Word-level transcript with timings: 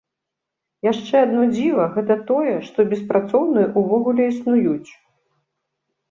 Яшчэ 0.91 1.15
адно 1.25 1.41
дзіва, 1.49 1.83
гэта 1.97 2.15
тое, 2.29 2.53
што 2.69 2.85
беспрацоўныя 2.93 3.67
ўвогуле 3.83 4.23
існуюць. 4.31 4.91